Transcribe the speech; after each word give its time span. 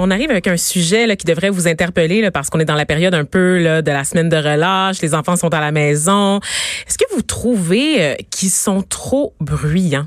On 0.00 0.10
arrive 0.10 0.30
avec 0.30 0.46
un 0.46 0.56
sujet 0.56 1.06
là, 1.06 1.16
qui 1.16 1.26
devrait 1.26 1.50
vous 1.50 1.68
interpeller 1.68 2.20
là, 2.20 2.30
parce 2.30 2.50
qu'on 2.50 2.58
est 2.60 2.64
dans 2.64 2.74
la 2.74 2.86
période 2.86 3.14
un 3.14 3.24
peu 3.24 3.58
là, 3.58 3.82
de 3.82 3.90
la 3.90 4.04
semaine 4.04 4.28
de 4.28 4.36
relâche, 4.36 5.00
les 5.02 5.14
enfants 5.14 5.36
sont 5.36 5.52
à 5.52 5.60
la 5.60 5.72
maison. 5.72 6.40
Est-ce 6.86 6.98
que 6.98 7.04
vous 7.14 7.22
trouvez 7.22 8.02
euh, 8.02 8.14
qu'ils 8.30 8.50
sont 8.50 8.82
trop 8.82 9.34
bruyants? 9.40 10.06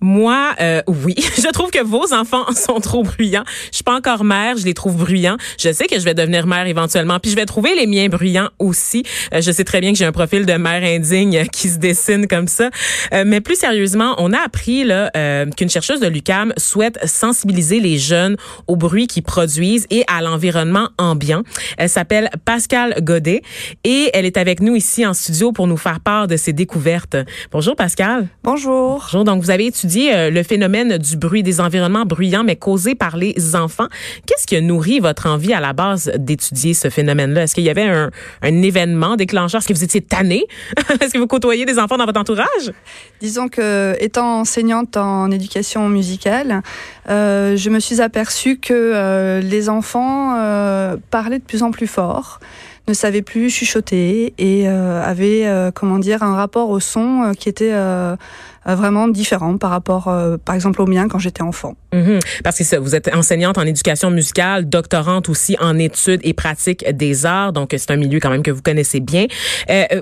Moi, 0.00 0.54
euh, 0.60 0.82
oui, 0.86 1.14
je 1.36 1.50
trouve 1.52 1.70
que 1.70 1.82
vos 1.82 2.12
enfants 2.12 2.52
sont 2.54 2.80
trop 2.80 3.02
bruyants. 3.02 3.44
Je 3.70 3.76
suis 3.76 3.84
pas 3.84 3.96
encore 3.96 4.24
mère, 4.24 4.56
je 4.56 4.64
les 4.64 4.74
trouve 4.74 4.96
bruyants. 4.96 5.36
Je 5.58 5.72
sais 5.72 5.86
que 5.86 5.98
je 5.98 6.04
vais 6.04 6.14
devenir 6.14 6.46
mère 6.46 6.66
éventuellement, 6.66 7.18
puis 7.18 7.30
je 7.30 7.36
vais 7.36 7.46
trouver 7.46 7.74
les 7.74 7.86
miens 7.86 8.08
bruyants 8.08 8.50
aussi. 8.58 9.04
Euh, 9.32 9.40
je 9.40 9.50
sais 9.50 9.64
très 9.64 9.80
bien 9.80 9.92
que 9.92 9.98
j'ai 9.98 10.04
un 10.04 10.12
profil 10.12 10.46
de 10.46 10.52
mère 10.54 10.82
indigne 10.82 11.46
qui 11.52 11.68
se 11.68 11.78
dessine 11.78 12.26
comme 12.26 12.48
ça. 12.48 12.70
Euh, 13.12 13.24
mais 13.26 13.40
plus 13.40 13.56
sérieusement, 13.56 14.14
on 14.18 14.32
a 14.32 14.38
appris 14.38 14.84
là 14.84 15.10
qu'une 15.56 15.70
chercheuse 15.70 16.00
de 16.00 16.06
l'UCAM 16.06 16.52
souhaite 16.56 16.98
sensibiliser 17.06 17.80
les 17.80 17.98
jeunes 17.98 18.36
au 18.66 18.76
bruit 18.76 19.06
qu'ils 19.06 19.22
produisent 19.22 19.86
et 19.90 20.04
à 20.08 20.20
l'environnement 20.20 20.90
ambiant. 20.98 21.42
Elle 21.78 21.88
s'appelle 21.88 22.30
Pascal 22.44 22.94
Godet 23.00 23.42
et 23.84 24.10
elle 24.12 24.24
est 24.24 24.36
avec 24.36 24.60
nous 24.60 24.76
ici 24.76 25.06
en 25.06 25.14
studio 25.14 25.52
pour 25.52 25.66
nous 25.66 25.76
faire 25.76 26.00
part 26.00 26.26
de 26.26 26.36
ses 26.36 26.52
découvertes. 26.52 27.16
Bonjour 27.50 27.76
Pascal. 27.76 28.28
Bonjour. 28.42 29.00
Bonjour. 29.02 29.24
Donc 29.24 29.42
vous 29.42 29.50
avez 29.50 29.66
étudié 29.66 29.85
euh, 29.94 30.30
le 30.30 30.42
phénomène 30.42 30.98
du 30.98 31.16
bruit, 31.16 31.42
des 31.42 31.60
environnements 31.60 32.04
bruyants, 32.04 32.44
mais 32.44 32.56
causés 32.56 32.94
par 32.94 33.16
les 33.16 33.54
enfants. 33.54 33.86
Qu'est-ce 34.26 34.46
qui 34.46 34.56
a 34.56 34.60
nourri 34.60 35.00
votre 35.00 35.26
envie 35.26 35.52
à 35.52 35.60
la 35.60 35.72
base 35.72 36.10
d'étudier 36.18 36.74
ce 36.74 36.90
phénomène-là? 36.90 37.42
Est-ce 37.42 37.54
qu'il 37.54 37.64
y 37.64 37.70
avait 37.70 37.82
un, 37.82 38.10
un 38.42 38.62
événement 38.62 39.16
déclencheur? 39.16 39.60
Est-ce 39.60 39.68
que 39.68 39.74
vous 39.74 39.84
étiez 39.84 40.00
tanné? 40.00 40.44
Est-ce 41.00 41.12
que 41.12 41.18
vous 41.18 41.26
côtoyez 41.26 41.64
des 41.64 41.78
enfants 41.78 41.96
dans 41.96 42.06
votre 42.06 42.20
entourage? 42.20 42.72
Disons 43.20 43.48
que, 43.48 43.96
étant 44.00 44.40
enseignante 44.40 44.96
en 44.96 45.30
éducation 45.30 45.88
musicale, 45.88 46.62
euh, 47.08 47.56
je 47.56 47.70
me 47.70 47.80
suis 47.80 48.00
aperçue 48.00 48.58
que 48.58 48.72
euh, 48.72 49.40
les 49.40 49.68
enfants 49.68 50.36
euh, 50.36 50.96
parlaient 51.10 51.38
de 51.38 51.44
plus 51.44 51.62
en 51.62 51.70
plus 51.70 51.86
fort 51.86 52.40
ne 52.88 52.94
savaient 52.94 53.22
plus 53.22 53.50
chuchoter 53.50 54.32
et 54.38 54.68
avaient, 54.68 55.44
comment 55.74 55.98
dire, 55.98 56.22
un 56.22 56.36
rapport 56.36 56.70
au 56.70 56.78
son 56.78 57.32
qui 57.36 57.48
était 57.48 57.74
vraiment 58.64 59.08
différent 59.08 59.56
par 59.56 59.70
rapport, 59.70 60.04
par 60.44 60.54
exemple, 60.54 60.80
au 60.80 60.86
mien 60.86 61.08
quand 61.08 61.18
j'étais 61.18 61.42
enfant. 61.42 61.74
Mm-hmm. 61.92 62.20
Parce 62.44 62.58
que 62.58 62.76
vous 62.76 62.94
êtes 62.94 63.12
enseignante 63.12 63.58
en 63.58 63.62
éducation 63.62 64.12
musicale, 64.12 64.68
doctorante 64.68 65.28
aussi 65.28 65.56
en 65.58 65.76
études 65.80 66.20
et 66.22 66.32
pratiques 66.32 66.88
des 66.92 67.26
arts, 67.26 67.52
donc 67.52 67.74
c'est 67.76 67.90
un 67.90 67.96
milieu 67.96 68.20
quand 68.20 68.30
même 68.30 68.44
que 68.44 68.52
vous 68.52 68.62
connaissez 68.62 69.00
bien. 69.00 69.26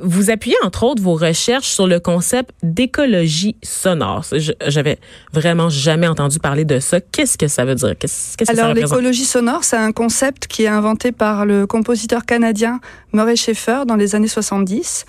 vous 0.03 0.29
appuyez 0.29 0.57
entre 0.63 0.83
autres 0.83 1.03
vos 1.03 1.15
recherches 1.15 1.69
sur 1.69 1.87
le 1.87 2.01
concept 2.01 2.51
d'écologie 2.63 3.57
sonore. 3.63 4.27
J'avais 4.67 4.99
vraiment 5.33 5.71
jamais 5.71 6.07
entendu 6.07 6.39
parler 6.39 6.67
de 6.67 6.81
ça. 6.81 6.94
Qu'est-ce 7.13 7.39
que 7.39 7.49
ça 7.49 7.65
veut 7.65 7.75
dire? 7.75 7.95
Qu'est-ce 7.99 8.37
que 8.37 8.51
Alors 8.51 8.75
l'écologie 8.75 9.25
sonore, 9.25 9.65
c'est 9.65 9.77
un 9.77 9.93
concept 9.93 10.47
qui 10.47 10.65
est 10.65 10.69
inventé 10.69 11.13
par 11.13 11.47
le 11.47 11.67
compositeur 11.67 12.25
canadien 12.25 12.81
Murray 13.13 13.37
Schaeffer 13.37 13.83
dans 13.87 13.97
les 13.97 14.15
années 14.15 14.29
70 14.29 15.05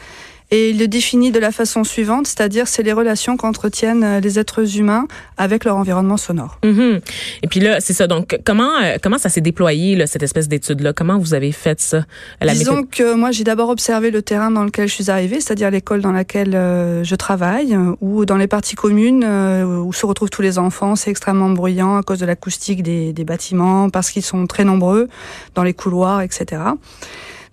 et 0.52 0.70
il 0.70 0.80
le 0.80 0.88
définit 0.88 1.32
de 1.32 1.40
la 1.40 1.52
façon 1.52 1.84
suivante, 1.84 2.28
c'est-à-dire 2.28 2.68
c'est 2.68 2.84
les 2.84 2.94
relations 2.94 3.36
qu'entretiennent 3.36 4.04
euh, 4.04 4.20
les 4.20 4.38
êtres 4.38 4.78
humains 4.78 5.08
avec 5.38 5.66
leur 5.66 5.76
environnement 5.76 6.18
sonore. 6.18 6.60
Mm-hmm. 6.64 7.02
Et 7.44 7.48
puis 7.48 7.60
là, 7.60 7.80
c'est 7.80 7.94
ça. 7.94 8.08
Donc 8.08 8.40
comment 8.46 8.72
euh, 8.84 8.98
comment 9.02 9.18
ça 9.18 9.30
s'est 9.30 9.42
déployé 9.42 9.96
là, 9.96 10.08
cette 10.08 10.24
espèce 10.24 10.48
d'étude 10.48 10.82
là 10.82 10.94
Comment 10.94 11.18
vous 11.18 11.34
avez 11.34 11.52
fait 11.52 11.80
ça 11.80 12.06
la 12.42 12.54
Disons 12.54 12.84
que 12.84 13.16
moi 13.16 13.32
j'ai 13.32 13.44
d'abord 13.44 13.70
observé 13.70 14.12
le 14.12 14.22
terrain 14.22 14.52
dans 14.52 14.64
lequel 14.64 14.88
je 14.88 14.94
suis 14.94 15.10
arrivée, 15.10 15.42
c'est-à-dire 15.42 15.72
l'école 15.72 16.02
dans 16.02 16.12
laquelle 16.12 16.56
euh, 16.56 17.04
je 17.04 17.16
travaille, 17.16 17.78
ou 18.02 18.26
dans 18.26 18.38
les 18.38 18.48
parties 18.48 18.76
communes 18.76 19.26
où 19.26 19.94
se 19.94 20.06
retrouvent 20.06 20.30
tous 20.30 20.42
les 20.42 20.58
enfants. 20.58 20.96
C'est 20.96 21.10
extrêmement 21.10 21.50
bruyant 21.50 21.98
à 21.98 22.04
cause 22.04 22.20
de 22.20 22.26
l'acoustique 22.26 22.84
des, 22.84 23.14
des 23.14 23.24
bâtiments, 23.24 23.90
parce 23.90 24.12
qu'ils 24.12 24.24
sont 24.24 24.46
très 24.48 24.64
nombreux 24.64 25.08
dans 25.56 25.64
les 25.64 25.74
couloirs, 25.74 26.22
etc. 26.22 26.62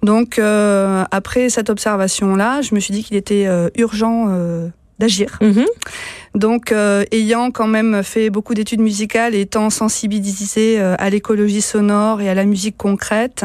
Donc 0.02 0.38
euh, 0.38 1.04
après 1.10 1.48
cette 1.48 1.70
observation-là, 1.70 2.60
je 2.62 2.74
me 2.74 2.80
suis 2.80 2.92
dit 2.92 3.04
qu'il 3.04 3.16
était 3.16 3.46
euh, 3.46 3.70
urgent 3.76 4.26
euh, 4.28 4.68
d'agir. 4.98 5.38
Mhm. 5.40 5.64
Donc 6.34 6.72
ayant 7.10 7.50
quand 7.50 7.66
même 7.66 8.02
fait 8.02 8.30
beaucoup 8.30 8.54
d'études 8.54 8.80
musicales 8.80 9.34
et 9.34 9.42
étant 9.42 9.68
sensibilisée 9.68 10.80
à 10.80 11.10
l'écologie 11.10 11.60
sonore 11.60 12.22
et 12.22 12.30
à 12.30 12.34
la 12.34 12.46
musique 12.46 12.78
concrète, 12.78 13.44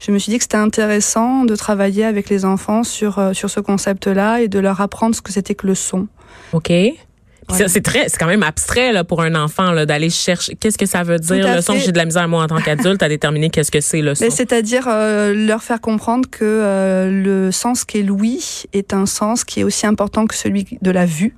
je 0.00 0.12
me 0.12 0.18
suis 0.18 0.30
dit 0.30 0.38
que 0.38 0.44
c'était 0.44 0.56
intéressant 0.56 1.44
de 1.44 1.56
travailler 1.56 2.04
avec 2.04 2.28
les 2.28 2.44
enfants 2.44 2.84
sur 2.84 3.30
sur 3.32 3.50
ce 3.50 3.58
concept-là 3.58 4.40
et 4.42 4.46
de 4.46 4.60
leur 4.60 4.80
apprendre 4.80 5.16
ce 5.16 5.20
que 5.20 5.32
c'était 5.32 5.56
que 5.56 5.66
le 5.66 5.74
son. 5.74 6.06
OK. 6.52 6.70
C'est 7.54 7.82
très, 7.82 8.08
c'est 8.08 8.18
quand 8.18 8.26
même 8.26 8.42
abstrait 8.42 8.92
là 8.92 9.04
pour 9.04 9.22
un 9.22 9.34
enfant 9.34 9.72
là 9.72 9.86
d'aller 9.86 10.10
chercher. 10.10 10.54
Qu'est-ce 10.54 10.78
que 10.78 10.86
ça 10.86 11.02
veut 11.02 11.18
dire 11.18 11.54
le 11.56 11.60
son 11.60 11.74
J'ai 11.74 11.92
de 11.92 11.98
la 11.98 12.04
misère 12.04 12.28
moi 12.28 12.44
en 12.44 12.46
tant 12.46 12.60
qu'adulte 12.60 13.02
à 13.02 13.08
déterminer 13.08 13.50
qu'est-ce 13.50 13.70
que 13.70 13.80
c'est 13.80 14.02
le 14.02 14.14
son. 14.14 14.30
C'est-à-dire 14.30 14.86
euh, 14.88 15.34
leur 15.34 15.62
faire 15.62 15.80
comprendre 15.80 16.28
que 16.30 16.44
euh, 16.44 17.10
le 17.10 17.50
sens 17.52 17.84
qu'est 17.84 18.02
l'ouïe 18.02 18.64
est 18.72 18.92
un 18.92 19.06
sens 19.06 19.44
qui 19.44 19.60
est 19.60 19.64
aussi 19.64 19.86
important 19.86 20.26
que 20.26 20.34
celui 20.34 20.66
de 20.80 20.90
la 20.90 21.06
vue 21.06 21.34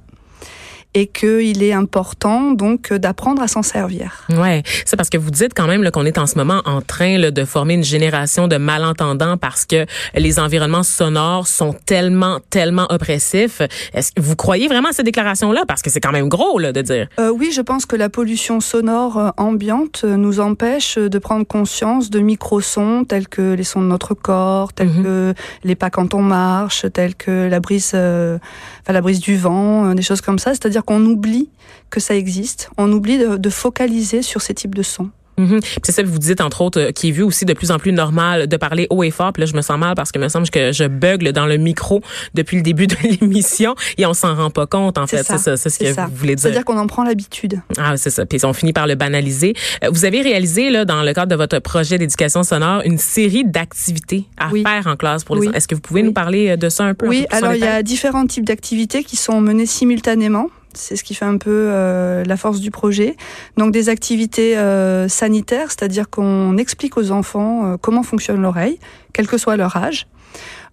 et 0.95 1.07
qu'il 1.07 1.63
est 1.63 1.73
important 1.73 2.53
donc 2.53 2.93
d'apprendre 2.93 3.43
à 3.43 3.49
s'en 3.49 3.63
servir. 3.63 4.27
Ouais, 4.31 4.63
c'est 4.85 4.97
parce 4.97 5.11
que 5.11 5.19
vous 5.19 5.31
dites 5.31 5.53
quand 5.55 5.67
même 5.67 5.89
qu'on 5.91 6.07
est 6.07 6.19
en 6.19 6.27
ce 6.27 6.37
moment 6.37 6.63
en 6.65 6.81
train 6.81 7.19
là, 7.19 7.31
de 7.31 7.45
former 7.45 7.75
une 7.75 7.85
génération 7.85 8.49
de 8.49 8.57
malentendants 8.57 9.37
parce 9.37 9.65
que 9.65 9.87
les 10.15 10.39
environnements 10.39 10.83
sonores 10.83 11.47
sont 11.47 11.75
tellement 11.87 12.39
tellement 12.51 12.87
oppressifs. 12.91 13.63
Est-ce 13.95 14.13
que 14.13 14.21
vous 14.21 14.37
croyez 14.37 14.69
vraiment 14.69 14.89
à 14.89 14.93
ces 14.93 15.03
déclarations-là? 15.03 15.65
Parce 15.67 15.83
que 15.83 15.91
c'est 15.91 16.01
quand 16.01 16.13
même 16.13 16.29
gros 16.29 16.59
là 16.59 16.73
de 16.73 16.83
dire 16.83 17.09
euh, 17.19 17.31
Oui, 17.31 17.51
je 17.53 17.61
pense 17.61 17.87
que 17.87 17.97
la 17.97 18.09
pollution 18.09 18.61
sonore 18.61 19.19
euh, 19.19 19.31
ambiante 19.37 20.05
nous 20.05 20.41
empêche 20.41 20.99
de 20.99 21.19
prendre 21.19 21.47
conscience 21.47 22.11
de 22.11 22.21
microsons 22.21 23.05
tels 23.05 23.29
que 23.29 23.55
les 23.55 23.65
sons 23.65 23.83
de 23.83 23.87
notre 23.87 24.15
corps, 24.15 24.73
tels 24.73 24.89
mm-hmm. 24.89 25.03
que 25.03 25.35
les 25.65 25.75
pas 25.75 25.91
quand 25.91 26.15
on 26.15 26.23
marche, 26.23 26.87
tels 26.93 27.15
que 27.15 27.49
la 27.49 27.61
brise, 27.61 27.93
euh, 27.95 28.39
enfin 28.83 28.93
la 28.93 29.01
brise 29.01 29.21
du 29.21 29.37
vent, 29.37 29.87
euh, 29.87 29.95
des 29.95 30.03
choses 30.03 30.21
comme 30.21 30.39
ça. 30.39 30.51
C'est-à-dire 30.51 30.80
qu'on 30.85 31.05
oublie 31.05 31.49
que 31.91 32.01
ça 32.01 32.15
existe, 32.15 32.71
on 32.79 32.91
oublie 32.93 33.19
de, 33.19 33.51
focaliser 33.51 34.23
sur 34.23 34.43
ces 34.43 34.55
types 34.55 34.75
de 34.75 34.83
sons. 34.83 35.11
Mhm. 35.39 35.61
C'est 35.83 35.93
ça 35.93 36.03
que 36.03 36.09
vous 36.09 36.19
dites, 36.19 36.41
entre 36.41 36.61
autres, 36.61 36.81
euh, 36.81 36.93
qui 36.93 37.09
est 37.09 37.13
vu 37.13 37.23
aussi 37.23 37.47
de 37.47 37.55
plus 37.55 37.71
en 37.71 37.79
plus 37.79 37.93
normal 37.93 38.47
de 38.47 38.57
parler 38.59 38.87
haut 38.91 39.03
et 39.03 39.11
fort. 39.11 39.33
Puis 39.33 39.41
là, 39.41 39.47
je 39.47 39.57
me 39.57 39.63
sens 39.63 39.79
mal 39.79 39.95
parce 39.95 40.13
que 40.13 40.19
me 40.19 40.29
semble 40.29 40.49
que 40.51 40.71
je 40.71 40.85
bugle 40.85 41.33
dans 41.33 41.47
le 41.47 41.57
micro 41.57 42.03
depuis 42.35 42.59
le 42.59 42.63
début 42.63 42.87
de 42.87 42.95
l'émission 43.21 43.75
et 43.97 44.05
on 44.05 44.13
s'en 44.13 44.35
rend 44.35 44.51
pas 44.51 44.67
compte, 44.67 44.99
en 44.99 45.07
fait. 45.07 45.25
C'est 45.25 45.39
ça, 45.39 45.57
c'est 45.57 45.71
ce 45.71 45.79
que 45.79 46.01
vous 46.07 46.15
voulez 46.15 46.37
dire. 46.37 46.43
C'est-à-dire 46.43 46.65
qu'on 46.65 46.77
en 46.77 46.87
prend 46.87 47.05
l'habitude. 47.05 47.63
Ah, 47.79 47.97
c'est 47.97 48.11
ça. 48.11 48.27
Puis 48.27 48.45
on 48.45 48.53
finit 48.53 48.75
par 48.75 48.87
le 48.87 48.97
banaliser. 48.97 49.55
Euh, 49.83 49.89
vous 49.91 50.05
avez 50.05 50.21
réalisé, 50.21 50.69
là, 50.69 50.85
dans 50.85 51.03
le 51.03 51.13
cadre 51.15 51.31
de 51.31 51.37
votre 51.37 51.59
projet 51.59 51.97
d'éducation 51.97 52.43
sonore, 52.43 52.83
une 52.85 52.99
série 52.99 53.45
d'activités 53.45 54.27
à 54.37 54.51
faire 54.51 54.87
en 54.87 54.97
classe 54.97 55.25
pour 55.25 55.37
les 55.37 55.49
Est-ce 55.49 55.67
que 55.67 55.75
vous 55.75 55.81
pouvez 55.81 56.03
nous 56.03 56.13
parler 56.13 56.57
de 56.57 56.69
ça 56.69 56.85
un 56.85 56.95
peu? 56.95 57.09
Oui, 57.09 57.27
alors 57.31 57.55
il 57.55 57.61
y 57.61 57.67
a 57.67 57.83
différents 57.83 58.27
types 58.27 58.45
d'activités 58.45 59.05
qui 59.05 59.17
sont 59.17 59.41
menées 59.41 59.67
simultanément. 59.67 60.51
C'est 60.75 60.97
ce 60.97 61.05
qui 61.05 61.15
fait 61.15 61.25
un 61.25 61.39
peu 61.39 61.51
euh, 61.51 62.25
la 62.25 62.37
force 62.37 62.61
du 62.61 62.71
projet. 62.71 63.17
Donc 63.57 63.73
des 63.73 63.89
activités 63.89 64.57
euh, 64.57 65.09
sanitaires, 65.09 65.69
c'est-à-dire 65.69 66.11
qu'on 66.11 66.57
explique 66.57 66.97
aux 66.97 67.11
enfants 67.11 67.65
euh, 67.65 67.77
comment 67.81 68.03
fonctionne 68.03 68.41
l'oreille, 68.41 68.79
quel 69.13 69.27
que 69.27 69.39
soit 69.39 69.57
leur 69.57 69.77
âge. 69.77 70.07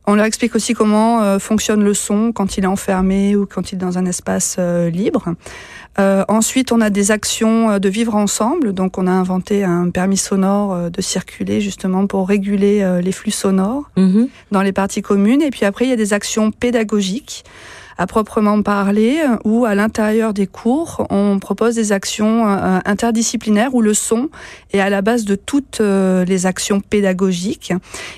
On 0.05 0.15
leur 0.15 0.25
explique 0.25 0.55
aussi 0.55 0.73
comment 0.73 1.37
fonctionne 1.37 1.83
le 1.83 1.93
son 1.93 2.31
quand 2.31 2.57
il 2.57 2.63
est 2.63 2.67
enfermé 2.67 3.35
ou 3.35 3.45
quand 3.45 3.73
il 3.73 3.75
est 3.75 3.79
dans 3.79 3.97
un 3.97 4.05
espace 4.05 4.57
libre. 4.57 5.35
ensuite, 5.97 6.71
on 6.71 6.79
a 6.79 6.89
des 6.89 7.11
actions 7.11 7.77
de 7.77 7.89
vivre 7.89 8.15
ensemble. 8.15 8.71
Donc, 8.71 8.97
on 8.97 9.05
a 9.05 9.11
inventé 9.11 9.65
un 9.65 9.89
permis 9.89 10.15
sonore 10.15 10.89
de 10.89 11.01
circuler 11.01 11.59
justement 11.59 12.07
pour 12.07 12.25
réguler 12.29 13.01
les 13.03 13.11
flux 13.11 13.31
sonores 13.31 13.91
mm-hmm. 13.97 14.29
dans 14.51 14.61
les 14.61 14.71
parties 14.71 15.01
communes. 15.01 15.41
Et 15.41 15.49
puis 15.49 15.65
après, 15.65 15.83
il 15.83 15.89
y 15.89 15.93
a 15.93 15.97
des 15.97 16.13
actions 16.13 16.51
pédagogiques 16.51 17.43
à 17.97 18.07
proprement 18.07 18.61
parler, 18.61 19.17
ou 19.43 19.65
à 19.65 19.75
l'intérieur 19.75 20.33
des 20.33 20.47
cours, 20.47 21.07
on 21.09 21.39
propose 21.39 21.75
des 21.75 21.91
actions 21.91 22.47
euh, 22.47 22.79
interdisciplinaires 22.85 23.73
où 23.73 23.81
le 23.81 23.93
son 23.93 24.29
est 24.71 24.79
à 24.79 24.89
la 24.89 25.01
base 25.01 25.25
de 25.25 25.35
toutes 25.35 25.81
euh, 25.81 26.23
les 26.25 26.45
actions 26.45 26.79
pédagogiques. 26.79 27.73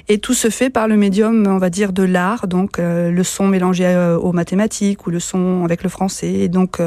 Et 0.08 0.18
tout 0.18 0.34
se 0.34 0.50
fait 0.50 0.70
par 0.70 0.88
le 0.88 0.98
médium, 0.98 1.46
on 1.48 1.58
va 1.58 1.70
dire, 1.70 1.94
de 1.94 2.04
l'art, 2.04 2.48
donc 2.48 2.80
euh, 2.80 3.12
le 3.12 3.24
son 3.24 3.48
mélangé 3.48 3.80
aux 4.22 4.34
mathématiques 4.34 5.08
ou 5.08 5.10
le 5.10 5.20
son 5.20 5.64
avec 5.64 5.84
le 5.84 5.90
français. 5.90 6.48
Donc, 6.48 6.80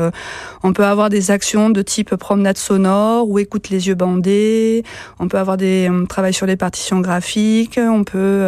on 0.62 0.73
peut 0.73 0.85
avoir 0.85 1.09
des 1.09 1.31
actions 1.31 1.71
de 1.71 1.83
type 1.83 2.15
promenade 2.17 2.59
sonore 2.59 3.29
ou 3.29 3.39
écoute 3.39 3.71
les 3.71 3.89
yeux 3.89 3.94
bandés. 3.94 4.85
On 5.19 5.29
peut 5.29 5.39
avoir 5.39 5.56
des 5.56 5.91
travail 6.09 6.35
sur 6.35 6.47
les 6.47 6.56
partitions 6.56 7.00
graphiques. 7.00 7.79
On 7.83 8.05
peut 8.05 8.44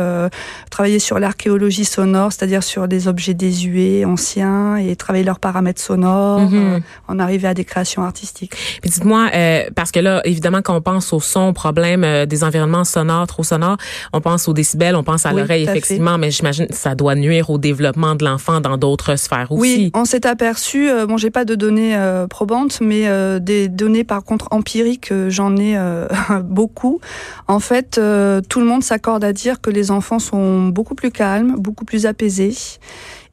travailler 0.70 0.98
sur 0.98 1.18
l'archéologie 1.18 1.84
sonore, 1.84 2.32
c'est-à-dire 2.32 2.62
sur 2.62 2.86
des 2.88 3.08
objets 3.08 3.34
désuets, 3.34 4.04
anciens, 4.04 4.33
et 4.38 4.96
travailler 4.96 5.24
leurs 5.24 5.40
paramètres 5.40 5.80
sonores. 5.80 6.40
Mm 6.40 6.80
en 7.08 7.18
arriver 7.18 7.48
à 7.48 7.54
des 7.54 7.64
créations 7.64 8.02
artistiques. 8.02 8.52
dites-moi, 8.82 9.30
parce 9.74 9.90
que 9.90 10.00
là, 10.00 10.20
évidemment, 10.24 10.62
quand 10.62 10.76
on 10.76 10.80
pense 10.80 11.12
au 11.12 11.20
son, 11.20 11.48
au 11.48 11.52
problème 11.52 12.04
euh, 12.04 12.26
des 12.26 12.44
environnements 12.44 12.84
sonores, 12.84 13.26
trop 13.26 13.42
sonores, 13.42 13.76
on 14.12 14.20
pense 14.20 14.48
aux 14.48 14.52
décibels, 14.52 14.96
on 14.96 15.02
pense 15.02 15.26
à 15.26 15.32
l'oreille, 15.32 15.64
effectivement, 15.64 16.18
mais 16.18 16.30
j'imagine 16.30 16.66
que 16.66 16.74
ça 16.74 16.94
doit 16.94 17.14
nuire 17.14 17.50
au 17.50 17.58
développement 17.58 18.14
de 18.14 18.24
l'enfant 18.24 18.60
dans 18.60 18.76
d'autres 18.76 19.16
sphères 19.16 19.50
aussi. 19.52 19.60
Oui, 19.60 19.90
on 19.94 20.04
s'est 20.04 20.26
aperçu, 20.26 20.90
euh, 20.90 21.06
bon, 21.06 21.16
j'ai 21.16 21.30
pas 21.30 21.44
de 21.44 21.54
données 21.54 21.96
euh, 21.96 22.26
probantes, 22.26 22.80
mais 22.80 23.04
des 23.40 23.68
données 23.68 24.04
par 24.04 24.24
contre 24.24 24.48
empiriques, 24.50 25.12
j'en 25.28 25.56
ai 25.56 25.78
beaucoup. 26.44 27.00
En 27.48 27.60
fait, 27.60 28.00
tout 28.48 28.60
le 28.60 28.66
monde 28.66 28.82
s'accorde 28.82 29.24
à 29.24 29.32
dire 29.32 29.60
que 29.60 29.70
les 29.70 29.90
enfants 29.90 30.18
sont 30.18 30.68
beaucoup 30.68 30.94
plus 30.94 31.10
calmes, 31.10 31.56
beaucoup 31.58 31.84
plus 31.84 32.06
apaisés 32.06 32.54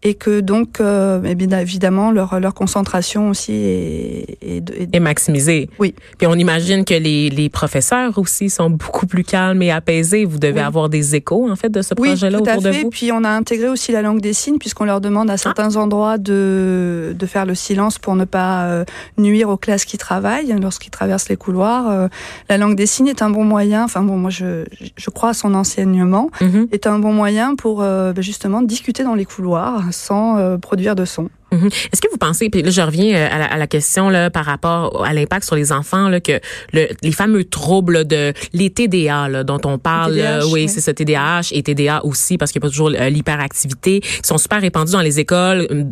et 0.04 0.16
que 0.16 0.40
donc, 0.40 0.82
euh, 0.82 1.22
eh 1.26 1.36
bien, 1.36 1.60
évidemment, 1.60 2.12
leur, 2.12 2.40
leur 2.40 2.54
concentration 2.54 3.30
aussi 3.30 3.54
est, 3.54 4.38
est, 4.42 4.96
est, 4.96 5.00
maximisée. 5.00 5.70
Oui. 5.78 5.94
Puis 6.18 6.28
on 6.28 6.34
imagine 6.34 6.86
que 6.86 6.96
les, 6.96 7.30
les 7.30 7.50
professeurs 7.50 8.18
aussi 8.18 8.50
sont 8.50 8.72
beaucoup 8.72 9.06
plus 9.06 9.24
calmes 9.24 9.62
et 9.62 9.72
apaisés. 9.72 10.26
Vous 10.26 10.40
devez 10.40 10.62
avoir 10.62 10.90
des 10.90 11.16
échos, 11.16 11.50
en 11.50 11.56
fait, 11.56 11.70
de 11.70 11.84
ce 11.84 11.94
projet-là 11.94 12.40
autour 12.40 12.62
de 12.62 12.70
vous. 12.72 12.90
Puis 12.90 13.12
on 13.12 13.24
a 13.24 13.30
intégré 13.30 13.68
aussi 13.68 13.92
la 13.92 14.02
langue 14.02 14.22
des 14.22 14.34
signes, 14.34 14.58
puisqu'on 14.58 14.86
leur 14.86 15.02
demande 15.02 15.30
à 15.30 15.38
certains 15.38 15.76
endroits 15.76 16.18
de, 16.18 17.16
de 17.18 17.26
faire 17.28 17.46
le 17.46 17.54
silence 17.54 18.00
pour 18.00 18.16
ne 18.16 18.26
pas 18.26 18.66
euh, 18.66 18.86
nuire 19.20 19.50
aux 19.50 19.58
classes 19.58 19.86
qui 19.86 20.00
travaillent 20.00 20.56
lorsqu'ils 20.60 20.90
traversent 20.90 21.30
les 21.30 21.38
couloirs. 21.38 21.90
Euh, 21.90 22.08
la 22.50 22.58
langue 22.58 22.76
des 22.76 22.88
signes 22.88 23.08
est 23.08 23.22
un 23.22 23.30
bon 23.30 23.44
moyen, 23.44 23.84
enfin 23.84 24.02
bon, 24.02 24.18
moi 24.18 24.32
je, 24.32 24.66
je 24.96 25.10
crois 25.12 25.30
à 25.30 25.34
son 25.34 25.54
enseignement, 25.54 26.32
mm-hmm. 26.42 26.68
est 26.72 26.88
un 26.88 26.98
bon 26.98 27.14
moyen 27.14 27.56
pour 27.56 27.82
euh, 27.82 28.14
ben, 28.14 28.24
justement 28.24 28.62
discuter 28.64 29.04
dans 29.04 29.16
les 29.16 29.26
couloirs 29.26 29.91
sans 29.92 30.38
euh, 30.38 30.58
produire 30.58 30.96
de 30.96 31.06
son. 31.06 31.30
Mhm. 31.52 31.68
Est-ce 31.68 32.02
que 32.02 32.10
vous 32.10 32.18
pensez, 32.18 32.50
puis 32.50 32.62
là 32.62 32.70
je 32.70 32.82
reviens 32.82 33.16
euh, 33.16 33.28
à 33.32 33.58
la, 33.58 33.68
question 33.68 34.10
là 34.10 34.30
par 34.30 34.46
rapport 34.46 35.06
à 35.06 35.14
l'impact 35.14 35.46
sur 35.46 35.56
les 35.56 35.72
enfants 35.72 36.10
là 36.10 36.20
que 36.20 36.40
le, 36.74 36.88
les 37.04 37.12
fameux 37.12 37.44
troubles 37.44 38.06
de 38.06 38.34
les 38.54 38.70
TDA 38.70 39.30
là, 39.30 39.44
dont 39.44 39.62
on 39.66 39.78
parle, 39.78 40.20
oui, 40.52 40.68
c'est 40.68 40.82
ce 40.82 40.92
TDAH 40.92 41.50
et 41.52 41.64
TDA 41.64 42.04
aussi 42.06 42.38
parce 42.38 42.52
qu'il 42.52 42.60
n'y 42.60 42.66
a 42.66 42.68
pas 42.68 42.72
toujours 42.72 42.92
euh, 42.94 43.10
l'hyperactivité, 43.10 44.02
qui 44.02 44.28
sont 44.28 44.38
super 44.38 44.62
répandus 44.62 44.94
dans 44.94 45.02
les 45.02 45.20
écoles 45.20 45.68
euh, 45.72 45.84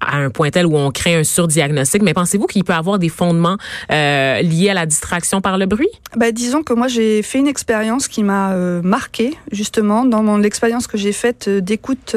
à 0.00 0.18
un 0.18 0.30
point 0.30 0.50
tel 0.50 0.66
où 0.66 0.76
on 0.76 0.90
crée 0.90 1.14
un 1.14 1.24
surdiagnostic. 1.24 2.02
Mais 2.02 2.14
pensez-vous 2.14 2.46
qu'il 2.46 2.64
peut 2.64 2.72
avoir 2.72 2.98
des 2.98 3.08
fondements 3.08 3.56
euh, 3.90 4.40
liés 4.42 4.70
à 4.70 4.74
la 4.74 4.86
distraction 4.86 5.40
par 5.40 5.58
le 5.58 5.66
bruit? 5.66 5.88
Ben, 6.16 6.32
disons 6.32 6.62
que 6.62 6.72
moi 6.72 6.88
j'ai 6.88 7.22
fait 7.22 7.38
une 7.38 7.48
expérience 7.48 8.08
qui 8.08 8.22
m'a 8.22 8.52
euh, 8.52 8.80
marqué 8.82 9.34
justement 9.52 10.04
dans 10.04 10.22
mon 10.22 10.36
l'expérience 10.36 10.86
que 10.86 10.98
j'ai 10.98 11.12
faite 11.12 11.48
d'écoute 11.48 12.14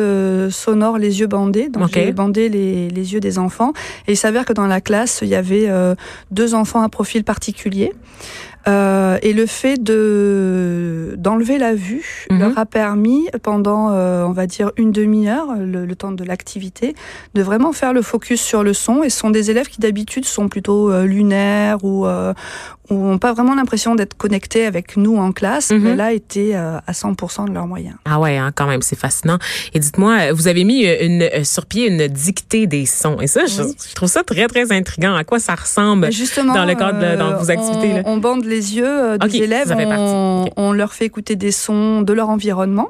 sonore 0.49 0.97
les 0.97 1.19
yeux 1.19 1.27
bandés. 1.27 1.69
Donc 1.69 1.91
j'ai 1.93 2.11
bandé 2.11 2.49
les 2.49 2.68
les, 2.69 3.13
yeux 3.13 3.19
des 3.19 3.37
enfants. 3.39 3.73
Et 4.07 4.13
il 4.13 4.17
s'avère 4.17 4.45
que 4.45 4.53
dans 4.53 4.67
la 4.67 4.81
classe, 4.81 5.19
il 5.21 5.27
y 5.27 5.35
avait 5.35 5.69
euh, 5.69 5.95
deux 6.31 6.53
enfants 6.53 6.81
à 6.81 6.89
profil 6.89 7.23
particulier. 7.23 7.93
Euh, 8.67 9.17
et 9.21 9.31
le 9.31 9.45
fait 9.45 9.81
de 9.81 11.15
d'enlever 11.17 11.57
la 11.57 11.73
vue 11.73 12.27
mhm. 12.29 12.39
leur 12.39 12.57
a 12.57 12.65
permis 12.65 13.29
pendant, 13.41 13.91
euh, 13.91 14.23
on 14.25 14.31
va 14.31 14.47
dire, 14.47 14.71
une 14.75 14.91
demi-heure, 14.91 15.55
le, 15.57 15.85
le, 15.85 15.95
temps 15.95 16.11
de 16.11 16.23
l'activité, 16.25 16.93
de 17.35 17.41
vraiment 17.41 17.71
faire 17.71 17.93
le 17.93 18.01
focus 18.01 18.41
sur 18.41 18.63
le 18.63 18.73
son. 18.73 19.01
Et 19.03 19.09
ce 19.09 19.19
sont 19.19 19.29
des 19.29 19.49
élèves 19.49 19.67
qui 19.67 19.79
d'habitude 19.79 20.25
sont 20.25 20.49
plutôt 20.49 20.91
euh, 20.91 21.05
lunaires 21.05 21.83
ou 21.83 22.05
n'ont 22.95 23.17
pas 23.17 23.33
vraiment 23.33 23.55
l'impression 23.55 23.95
d'être 23.95 24.15
connectés 24.15 24.65
avec 24.65 24.97
nous 24.97 25.17
en 25.17 25.31
classe, 25.31 25.71
mhm. 25.71 25.79
mais 25.79 25.95
là 25.95 26.13
étaient 26.13 26.55
à 26.55 26.91
100% 26.91 27.47
de 27.47 27.53
leurs 27.53 27.67
moyens. 27.67 27.95
Ah 28.05 28.19
ouais, 28.19 28.37
hein, 28.37 28.51
quand 28.53 28.67
même, 28.67 28.81
c'est 28.81 28.97
fascinant. 28.97 29.37
Et 29.73 29.79
dites-moi, 29.79 30.31
vous 30.33 30.47
avez 30.47 30.63
mis 30.63 30.85
une, 30.85 31.29
sur 31.43 31.65
pied 31.65 31.87
une 31.87 32.07
dictée 32.07 32.67
des 32.67 32.85
sons. 32.85 33.17
Et 33.21 33.27
ça, 33.27 33.41
je, 33.45 33.93
trouve 33.93 34.09
ça 34.09 34.23
très, 34.23 34.47
très 34.47 34.71
intriguant. 34.71 35.15
À 35.15 35.23
quoi 35.23 35.39
ça 35.39 35.55
ressemble 35.55 36.11
justement, 36.11 36.53
dans 36.53 36.65
le 36.65 36.75
cadre 36.75 36.99
de 36.99 37.17
dans 37.17 37.37
vos 37.37 37.49
activités? 37.49 37.93
Là? 37.93 38.01
On, 38.05 38.13
on 38.13 38.17
bande 38.17 38.45
les 38.45 38.75
yeux 38.75 38.85
euh, 38.87 39.17
des 39.17 39.37
élèves, 39.37 39.75
on, 40.57 40.71
leur 40.71 40.93
fait 40.93 41.05
écouter 41.05 41.35
des 41.35 41.51
sons 41.51 42.01
de 42.01 42.13
leur 42.13 42.29
environnement. 42.29 42.89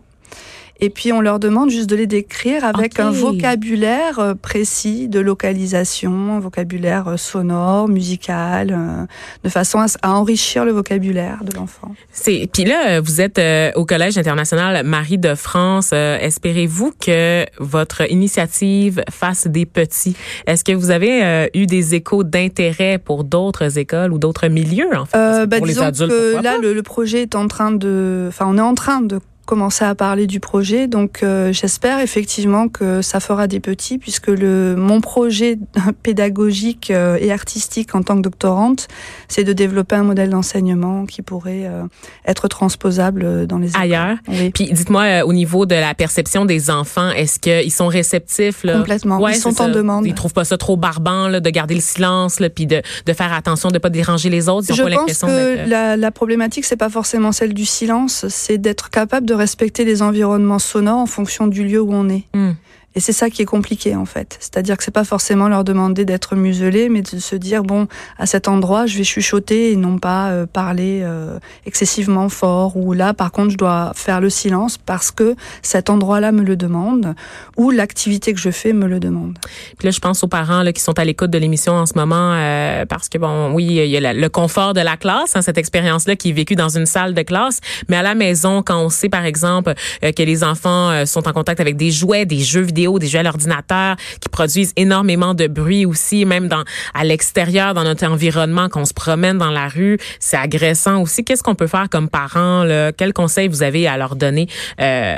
Et 0.82 0.90
puis 0.90 1.12
on 1.12 1.20
leur 1.20 1.40
demande 1.40 1.70
juste 1.70 1.90
de 1.90 1.96
les 1.96 2.08
décrire 2.08 2.64
avec 2.64 3.00
un 3.00 3.12
vocabulaire 3.12 4.20
euh, 4.20 4.34
précis 4.34 5.10
de 5.10 5.20
localisation, 5.20 6.36
un 6.38 6.40
vocabulaire 6.40 7.08
euh, 7.10 7.18
sonore, 7.18 7.90
musical, 7.90 8.72
euh, 8.72 9.06
de 9.44 9.50
façon 9.50 9.80
à, 9.80 10.10
enrichir 10.10 10.64
le 10.64 10.72
vocabulaire 10.72 11.44
de 11.44 11.54
l'enfant. 11.56 11.94
C'est 12.12 12.48
puis 12.52 12.64
là 12.64 13.02
vous 13.02 13.22
êtes 13.22 13.42
au 13.76 13.86
Collège 13.86 14.18
international 14.18 14.86
Marie 14.86 15.18
de 15.18 15.36
France. 15.36 15.92
Espérez-vous 15.94 16.94
que 17.00 17.46
votre 17.60 18.10
initiative 18.10 19.04
fasse 19.10 19.48
des 19.48 19.66
petits? 19.66 20.16
Est-ce 20.48 20.64
que 20.64 20.72
vous 20.72 20.92
avez 20.92 21.50
eu 21.54 21.66
des 21.66 21.96
échos 21.96 22.24
d'intérêt 22.24 22.98
pour 22.98 23.24
d'autres 23.24 23.78
écoles 23.78 24.14
ou 24.14 24.18
d'autres 24.18 24.48
milieux 24.48 24.96
en 24.96 25.06
fait? 25.06 25.46
Bah, 25.48 25.60
disons 25.60 25.92
que 25.92 26.42
là 26.42 26.58
le, 26.58 26.74
le, 26.74 26.84
projet 26.84 27.24
est 27.24 27.36
en 27.36 27.48
train 27.48 27.72
de, 27.72 28.26
enfin 28.30 28.46
on 28.48 28.58
est 28.58 28.62
en 28.62 28.76
train 28.76 29.02
de 29.02 29.20
commencer 29.50 29.84
à 29.84 29.96
parler 29.96 30.28
du 30.28 30.40
projet. 30.40 30.86
Donc 30.86 31.24
euh, 31.24 31.52
j'espère 31.52 32.02
effectivement 32.02 32.68
que 32.68 33.02
ça 33.02 33.20
fera 33.20 33.48
des 33.48 33.60
petits 33.60 33.98
puisque 33.98 34.28
le 34.28 34.76
mon 34.78 35.02
projet 35.02 35.58
pédagogique 36.04 36.92
euh, 36.92 37.18
et 37.20 37.32
artistique 37.32 37.96
en 37.96 38.04
tant 38.04 38.18
que 38.18 38.22
doctorante, 38.22 38.88
c'est 39.28 39.44
de 39.44 39.52
développer 39.52 39.96
un 39.96 40.04
modèle 40.04 40.30
d'enseignement 40.30 41.08
qui 41.08 41.24
pourrait 41.24 41.66
euh, 41.66 41.82
être 42.28 42.48
transposable 42.48 43.48
dans 43.48 43.58
les 43.58 43.76
ailleurs? 43.76 44.18
Puis 44.54 44.72
dites-moi 44.72 45.24
au 45.24 45.34
niveau 45.34 45.66
de 45.66 45.74
la 45.74 45.96
perception 45.96 46.46
des 46.46 46.70
enfants, 46.70 47.10
est-ce 47.10 47.40
qu'ils 47.40 47.72
sont 47.72 47.88
réceptifs 47.88 48.64
là? 48.64 48.78
Complètement. 48.78 49.20
Ouais, 49.20 49.32
ils 49.32 49.42
sont 49.42 49.60
en 49.64 49.70
demande. 49.70 50.06
Ils 50.06 50.14
trouvent 50.14 50.34
pas 50.34 50.46
ça 50.46 50.58
trop 50.58 50.78
barbant 50.78 51.28
là, 51.28 51.40
de 51.40 51.50
garder 51.50 51.74
le 51.74 51.82
silence 51.82 52.40
là, 52.40 52.52
puis 52.52 52.68
de, 52.68 52.84
de 53.04 53.14
faire 53.14 53.34
attention 53.34 53.72
de 53.72 53.80
pas 53.80 53.90
déranger 53.90 54.30
les 54.30 54.48
autres. 54.48 54.68
Ils 54.70 54.76
Je 54.76 54.84
pense 54.84 55.22
que 55.22 55.68
la, 55.68 55.98
la 55.98 56.12
problématique 56.12 56.66
c'est 56.66 56.78
pas 56.78 56.90
forcément 56.90 57.32
celle 57.32 57.56
du 57.56 57.66
silence, 57.66 58.28
c'est 58.28 58.60
d'être 58.60 58.92
capable 58.92 59.26
de 59.26 59.39
respecter 59.40 59.86
les 59.86 60.02
environnements 60.02 60.60
sonores 60.60 61.00
en 61.00 61.06
fonction 61.06 61.48
du 61.48 61.64
lieu 61.64 61.82
où 61.82 61.94
on 61.94 62.10
est. 62.10 62.26
Hmm. 62.34 62.52
Et 63.00 63.02
c'est 63.02 63.14
ça 63.14 63.30
qui 63.30 63.42
est 63.42 63.46
compliqué 63.46 63.96
en 63.96 64.04
fait. 64.04 64.36
C'est-à-dire 64.42 64.76
que 64.76 64.84
c'est 64.84 64.92
pas 64.92 65.06
forcément 65.06 65.48
leur 65.48 65.64
demander 65.64 66.04
d'être 66.04 66.36
muselés, 66.36 66.90
mais 66.90 67.02
de 67.02 67.18
se 67.18 67.38
dire 67.38 67.64
bon, 67.64 67.88
à 68.18 68.26
cet 68.26 68.50
endroit, 68.50 68.88
je 68.88 68.98
vais 68.98 69.06
chuchoter 69.06 69.72
et 69.72 69.78
non 69.78 70.00
pas 70.00 70.32
euh, 70.32 70.46
parler 70.46 71.00
euh, 71.02 71.40
excessivement 71.66 72.28
fort. 72.28 72.76
Ou 72.76 72.92
là, 72.92 73.14
par 73.14 73.32
contre, 73.32 73.52
je 73.52 73.58
dois 73.58 73.94
faire 73.96 74.20
le 74.20 74.30
silence 74.30 74.78
parce 74.78 75.12
que 75.12 75.38
cet 75.62 75.90
endroit-là 75.90 76.34
me 76.34 76.42
le 76.42 76.58
demande 76.58 77.16
ou 77.56 77.72
l'activité 77.72 78.34
que 78.34 78.40
je 78.42 78.50
fais 78.50 78.74
me 78.74 78.86
le 78.86 79.00
demande. 79.00 79.38
Puis 79.78 79.86
là, 79.86 79.92
je 79.92 80.00
pense 80.02 80.22
aux 80.26 80.28
parents 80.28 80.62
là, 80.62 80.74
qui 80.74 80.82
sont 80.82 81.00
à 81.00 81.06
l'écoute 81.06 81.32
de 81.32 81.38
l'émission 81.38 81.76
en 81.76 81.86
ce 81.86 81.94
moment 81.96 82.34
euh, 82.34 82.86
parce 82.86 83.08
que 83.08 83.18
bon, 83.18 83.54
oui, 83.54 83.64
il 83.64 83.86
y 83.86 83.96
a 83.96 84.12
le 84.12 84.28
confort 84.28 84.74
de 84.74 84.82
la 84.82 84.98
classe, 84.98 85.38
hein, 85.38 85.42
cette 85.42 85.58
expérience-là 85.58 86.18
qui 86.18 86.32
est 86.32 86.34
vécue 86.34 86.56
dans 86.56 86.68
une 86.68 86.86
salle 86.86 87.14
de 87.14 87.22
classe, 87.22 87.62
mais 87.88 87.96
à 87.96 88.04
la 88.04 88.14
maison, 88.14 88.62
quand 88.62 88.84
on 88.84 88.90
sait 88.90 89.08
par 89.08 89.24
exemple 89.24 89.74
que 90.02 90.24
les 90.24 90.44
enfants 90.44 91.06
sont 91.06 91.30
en 91.30 91.32
contact 91.32 91.62
avec 91.62 91.78
des 91.78 91.92
jouets, 91.92 92.26
des 92.26 92.40
jeux 92.40 92.60
vidéo 92.60 92.89
des 92.98 93.08
jeux 93.08 93.20
à 93.20 93.24
l'ordinateur 93.24 93.98
qui 94.20 94.30
produisent 94.30 94.74
énormément 94.78 95.36
de 95.36 95.46
bruit 95.46 95.86
aussi, 95.86 96.26
même 96.26 96.48
dans 96.48 96.64
à 96.94 97.04
l'extérieur, 97.04 97.76
dans 97.76 97.84
notre 97.84 98.08
environnement, 98.08 98.70
quand 98.70 98.82
on 98.82 98.86
se 98.86 98.94
promène 98.94 99.38
dans 99.38 99.52
la 99.52 99.68
rue, 99.68 99.98
c'est 100.20 100.38
agressant 100.38 101.02
aussi. 101.02 101.24
Qu'est-ce 101.24 101.44
qu'on 101.44 101.56
peut 101.56 101.68
faire 101.68 101.90
comme 101.90 102.10
parents? 102.10 102.64
Là? 102.64 102.92
Quels 102.92 103.14
conseils 103.14 103.50
vous 103.50 103.62
avez 103.62 103.88
à 103.88 103.98
leur 103.98 104.16
donner? 104.16 104.48
Euh, 104.82 105.18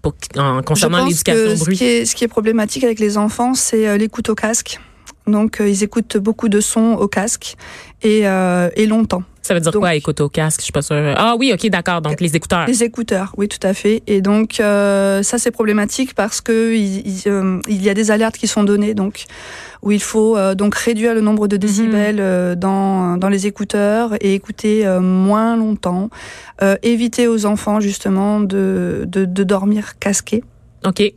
pour, 0.00 0.14
en 0.38 0.62
concernant 0.62 1.04
l'éducation 1.04 1.52
au 1.52 1.56
bruit? 1.56 1.76
Ce 1.76 1.78
qui, 1.78 1.84
est, 1.84 2.04
ce 2.04 2.14
qui 2.14 2.24
est 2.24 2.28
problématique 2.28 2.84
avec 2.84 3.00
les 3.00 3.18
enfants, 3.18 3.54
c'est 3.54 3.88
euh, 3.88 3.96
l'écoute 3.96 4.28
au 4.28 4.34
casque. 4.34 4.78
Donc, 5.26 5.60
euh, 5.60 5.68
ils 5.68 5.82
écoutent 5.82 6.16
beaucoup 6.16 6.48
de 6.48 6.60
sons 6.60 6.94
au 6.94 7.08
casque 7.08 7.56
et, 8.02 8.20
et 8.20 8.86
longtemps. 8.86 9.24
Ça 9.46 9.54
veut 9.54 9.60
dire 9.60 9.70
quoi, 9.70 9.94
écouter 9.94 10.24
au 10.24 10.28
casque? 10.28 10.58
Je 10.58 10.64
suis 10.64 10.72
pas 10.72 10.82
sûre. 10.82 11.14
Ah 11.16 11.36
oui, 11.38 11.52
ok, 11.54 11.68
d'accord. 11.70 12.02
Donc, 12.02 12.20
les 12.20 12.34
écouteurs. 12.34 12.66
Les 12.66 12.82
écouteurs, 12.82 13.32
oui, 13.36 13.46
tout 13.46 13.64
à 13.64 13.74
fait. 13.74 14.02
Et 14.08 14.20
donc, 14.20 14.58
euh, 14.58 15.22
ça, 15.22 15.38
c'est 15.38 15.52
problématique 15.52 16.14
parce 16.14 16.40
que 16.40 16.74
il, 16.74 17.22
euh, 17.28 17.60
il, 17.68 17.80
y 17.80 17.88
a 17.88 17.94
des 17.94 18.10
alertes 18.10 18.36
qui 18.36 18.48
sont 18.48 18.64
données, 18.64 18.94
donc, 18.94 19.26
où 19.82 19.92
il 19.92 20.02
faut 20.02 20.36
euh, 20.36 20.56
donc 20.56 20.74
réduire 20.74 21.14
le 21.14 21.20
nombre 21.20 21.46
de 21.46 21.56
décibels 21.56 22.20
mhm. 22.20 22.56
dans, 22.56 23.16
dans 23.18 23.28
les 23.28 23.46
écouteurs 23.46 24.14
et 24.20 24.34
écouter 24.34 24.84
moins 25.00 25.56
longtemps. 25.56 26.10
éviter 26.82 27.28
aux 27.28 27.46
enfants, 27.46 27.78
justement, 27.78 28.40
de, 28.40 29.04
de, 29.06 29.26
de 29.26 29.44
dormir 29.44 29.98
casqués. 30.00 30.42
OK. 30.84 31.14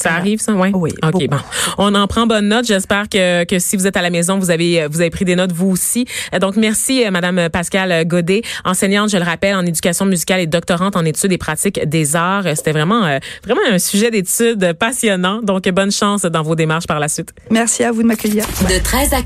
Ça 0.00 0.14
arrive, 0.14 0.40
ça, 0.40 0.52
ouais? 0.52 0.70
Oui, 0.74 0.90
OK, 1.02 1.10
beaucoup. 1.12 1.26
bon. 1.28 1.38
On 1.78 1.94
en 1.94 2.06
prend 2.06 2.26
bonne 2.26 2.48
note. 2.48 2.66
J'espère 2.66 3.08
que, 3.08 3.44
que 3.44 3.58
si 3.58 3.76
vous 3.76 3.86
êtes 3.86 3.96
à 3.96 4.02
la 4.02 4.10
maison, 4.10 4.38
vous 4.38 4.50
avez, 4.50 4.86
vous 4.88 5.00
avez 5.00 5.10
pris 5.10 5.24
des 5.24 5.36
notes 5.36 5.52
vous 5.52 5.70
aussi. 5.70 6.06
Euh, 6.34 6.38
Donc, 6.38 6.56
merci, 6.56 7.04
euh, 7.04 7.10
Madame 7.10 7.48
Pascale 7.50 8.06
Godet, 8.06 8.42
enseignante, 8.64 9.10
je 9.10 9.16
le 9.16 9.24
rappelle, 9.24 9.54
en 9.54 9.64
éducation 9.64 10.04
musicale 10.06 10.40
et 10.40 10.46
doctorante 10.46 10.96
en 10.96 11.04
études 11.04 11.32
et 11.32 11.38
pratiques 11.38 11.80
des 11.86 12.16
arts. 12.16 12.44
C'était 12.54 12.72
vraiment, 12.72 13.04
euh, 13.04 13.18
vraiment 13.44 13.60
un 13.70 13.78
sujet 13.78 14.10
d'étude 14.10 14.72
passionnant. 14.74 15.40
Donc, 15.42 15.68
bonne 15.68 15.92
chance 15.92 16.22
dans 16.22 16.42
vos 16.42 16.54
démarches 16.54 16.86
par 16.86 16.98
la 17.00 17.08
suite. 17.08 17.32
Merci 17.50 17.84
à 17.84 17.92
vous 17.92 18.02
de 18.02 18.08
m'accueillir. 18.08 18.44
De 18.68 18.82
13 18.82 19.12
à 19.12 19.14